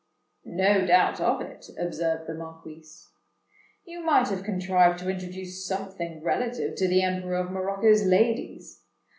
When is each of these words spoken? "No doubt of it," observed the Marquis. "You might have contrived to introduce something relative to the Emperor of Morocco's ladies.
"No 0.45 0.83
doubt 0.87 1.21
of 1.21 1.41
it," 1.41 1.67
observed 1.77 2.25
the 2.25 2.33
Marquis. 2.33 2.83
"You 3.85 3.99
might 4.03 4.29
have 4.29 4.43
contrived 4.43 4.97
to 5.03 5.09
introduce 5.11 5.63
something 5.63 6.23
relative 6.23 6.73
to 6.77 6.87
the 6.87 7.03
Emperor 7.03 7.35
of 7.37 7.51
Morocco's 7.51 8.03
ladies. 8.03 8.81